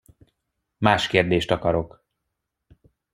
Más 0.79 1.07
kérdést 1.07 1.51
akarok. 1.51 2.03